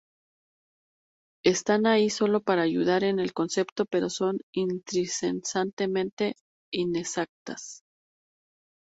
[1.45, 6.33] Están ahí solo para ayudar en el concepto, pero son intrínsecamente
[6.73, 7.83] inexactas.